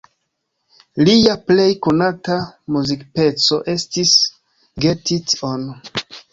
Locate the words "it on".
5.21-5.73